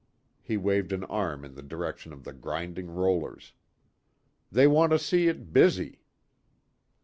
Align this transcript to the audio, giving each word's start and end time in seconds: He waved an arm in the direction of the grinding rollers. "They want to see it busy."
He 0.41 0.57
waved 0.57 0.93
an 0.93 1.03
arm 1.03 1.45
in 1.45 1.53
the 1.53 1.61
direction 1.61 2.11
of 2.11 2.23
the 2.23 2.33
grinding 2.33 2.89
rollers. 2.89 3.53
"They 4.51 4.65
want 4.65 4.91
to 4.93 4.97
see 4.97 5.27
it 5.27 5.53
busy." 5.53 6.01